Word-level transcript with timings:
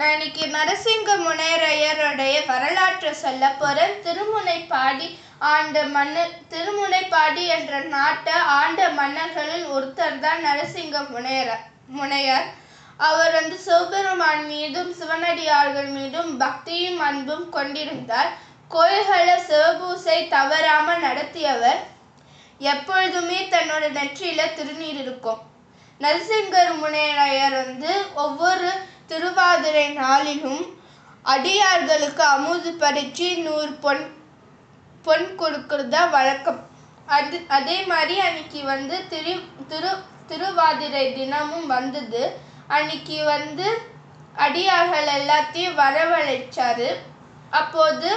நான் 0.00 0.12
இன்னைக்கு 0.14 0.44
நரசிங்க 0.54 1.14
முனையரையருடைய 1.24 2.34
வரலாற்றை 2.50 3.10
சொல்ல 3.22 3.44
போறேன் 3.58 3.96
திருமுனைப்பாடி 4.04 5.08
ஆண்ட 5.48 5.82
மன்ன 5.94 6.22
திருமுனைப்பாடி 6.52 7.42
என்ற 7.56 7.80
நாட்டை 7.94 8.36
ஆண்ட 8.58 8.86
மன்னர்களில் 8.98 9.66
ஒருத்தர் 9.74 10.16
தான் 10.24 10.40
நரசிங்க 10.46 11.02
முனையர 11.14 11.50
முனையர். 11.98 12.48
அவர் 13.08 13.34
வந்து 13.38 13.58
சிவபெருமான் 13.66 14.46
மீதும் 14.46 14.90
சிவனடியார்கள் 15.00 15.90
மீதும் 15.98 16.32
பக்தியும் 16.44 17.00
அன்பும் 17.08 17.46
கொண்டிருந்தார். 17.58 18.32
கோயில்களை 18.68 19.36
சிவபூசை 19.50 20.18
தவறாமல் 20.36 21.04
நடத்தியவர். 21.06 21.80
எப்பொழுதுமே 22.72 23.40
தன்னோட 23.54 23.84
நெற்றியில 23.98 24.40
திருநீர் 24.58 25.00
இருக்கும். 25.04 25.40
நரசிங்கர் 26.02 26.70
முனையரையர் 26.82 27.56
வந்து 27.62 27.92
ஒவ்வொரு 28.14 28.68
திருவாதிரை 29.10 29.86
நாளிலும் 30.02 30.62
அடியார்களுக்கு 31.24 32.22
அமுது 32.34 32.70
பறிச்சு 32.82 33.28
நூறு 33.42 33.72
பொன் 33.84 34.04
பொன் 35.04 35.26
கொடுக்கறதா 35.40 36.02
வழக்கம். 36.10 36.60
அது 37.16 37.36
அதே 37.58 37.76
மாதிரி 37.90 38.14
அன்னைக்கு 38.26 38.60
வந்து 38.64 38.96
திரு 39.08 39.34
திரு 39.68 39.92
திருவாதிரை 40.30 41.04
தினமும் 41.18 41.66
வந்தது. 41.66 42.22
அன்னைக்கு 42.76 43.18
வந்து 43.24 43.68
அடியார்கள் 44.46 45.08
எல்லாத்தையும் 45.18 45.78
வரவழைச்சாரு. 45.82 46.88
அப்போது 47.60 48.10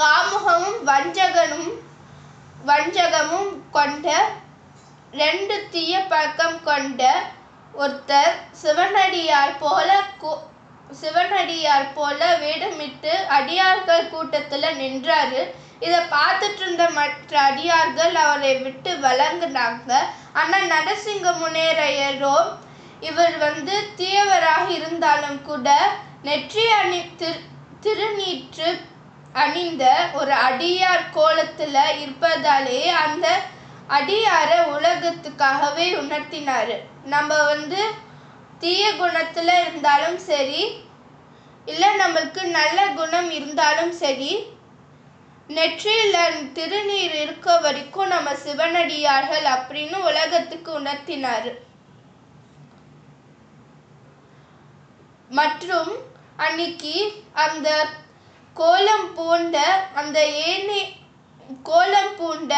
காமுகமும் 0.00 0.80
வஞ்சகனும் 0.90 1.70
வஞ்சகமும் 2.66 3.52
கொண்ட 3.70 4.06
ரெண்டு 5.12 5.68
தீய 5.70 6.00
பழக்கம் 6.02 6.62
கொண்ட 6.64 7.02
ஒருத்தர் 7.74 8.34
சிவனடியார் 8.52 9.58
போல 9.58 9.88
சிவனடியார் 11.00 11.92
போல 11.94 12.20
வேடமிட்டு 12.36 13.12
அடியார்கள் 13.28 14.10
கூட்டத்துல 14.12 14.70
நின்றாரு. 14.72 15.42
இதை 15.78 16.00
பார்த்துட்டு 16.10 16.60
இருந்த 16.60 16.90
மற்ற 16.90 17.40
அடியார்கள் 17.40 18.14
அவரை 18.14 18.58
விட்டு 18.58 18.90
வழங்கினாங்க 18.96 19.90
ஆனா 20.32 20.58
நரசிங்க 20.64 21.30
முனேரையரோ 21.38 22.36
இவர் 23.00 23.38
வந்து 23.38 23.74
தீயவராக 23.96 24.66
இருந்தாலும் 24.70 25.42
கூட 25.42 25.68
நெற்றி 26.22 26.66
அணி 26.70 27.00
திரு 27.16 27.40
திருநீற்று 27.80 28.68
அணிந்த 29.32 29.84
ஒரு 30.12 30.32
அடியார் 30.32 31.08
கோலத்துல 31.14 31.76
இருப்பதாலேயே 31.96 32.86
அந்த 32.86 33.26
அடியாரை 33.88 34.58
உலகத்துக்காகவே 34.76 35.86
உணர்த்தினாரு. 36.02 36.76
நம்ம 37.04 37.44
வந்து 37.44 37.80
தீய 38.58 38.92
குணத்துல 38.92 39.50
இருந்தாலும் 39.60 40.18
சரி 40.18 40.62
இல்ல 41.66 41.84
நம்மளுக்கு 41.96 42.42
நல்ல 42.58 42.86
குணம் 42.98 43.30
இருந்தாலும் 43.30 43.92
சரி 43.92 44.32
நெற்றியில 45.48 46.16
திருநீர் 46.56 47.16
இருக்க 47.22 47.58
வரைக்கும் 47.58 48.06
நம்ம 48.06 48.34
சிவனடியார்கள் 48.34 49.46
அப்படின்னு 49.56 49.98
உலகத்துக்கு 50.10 50.80
உணர்த்தினாரு. 50.80 51.52
மற்றும் 55.30 55.92
அன்னைக்கு 56.36 56.96
அந்த 57.32 57.68
கோலம் 58.54 59.14
பூண்ட 59.14 59.56
அந்த 59.94 60.18
ஏனி 60.26 60.80
கோலம் 61.62 62.14
பூண்ட 62.16 62.54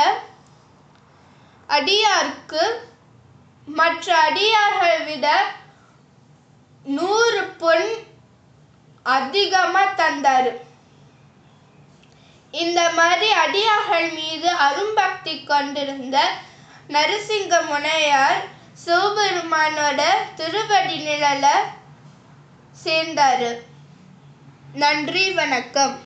அடியார்க்கு 1.75 2.65
மற்ற 3.79 4.07
அடியார்கள் 4.27 4.99
விட 5.05 5.27
நூறு 6.87 7.43
பொன் 7.63 7.89
அதிகமாக 9.07 9.95
தந்தார். 10.01 10.51
இந்த 12.63 12.81
மாதிரி 12.99 13.29
அடியார்கள் 13.45 14.09
மீது 14.19 14.51
அரும்பக்தி 14.67 15.35
கொண்டிருந்த 15.45 16.17
நரசிங்க 16.95 17.55
முனையார் 17.71 18.43
சிவபெருமானோட 18.85 20.01
திருவடி 20.35 20.99
நிழல 21.09 21.47
சேர்ந்தாரு. 22.85 23.51
நன்றி 24.83 25.25
வணக்கம். 25.41 25.97